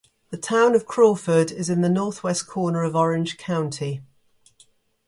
[0.31, 4.01] The Town of Crawford is in the northwest corner of Orange County.